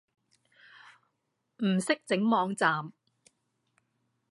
[1.63, 2.91] 唔識整網站